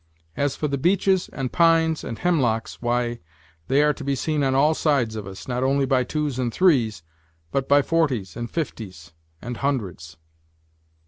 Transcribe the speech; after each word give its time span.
As 0.35 0.55
for 0.55 0.67
the 0.67 0.79
beeches, 0.79 1.29
and 1.29 1.51
pines, 1.53 2.03
and 2.03 2.17
hemlocks, 2.17 2.81
why, 2.81 3.19
they 3.67 3.83
are 3.83 3.93
to 3.93 4.03
be 4.03 4.15
seen 4.15 4.41
on 4.43 4.55
all 4.55 4.73
sides 4.73 5.15
of 5.15 5.27
us, 5.27 5.47
not 5.47 5.61
only 5.63 5.85
by 5.85 6.03
twos 6.03 6.39
and 6.39 6.51
threes, 6.51 7.03
but 7.51 7.69
by 7.69 7.83
forties, 7.83 8.35
and 8.35 8.49
fifties, 8.49 9.13
and 9.43 9.57
hundreds." 9.57 10.17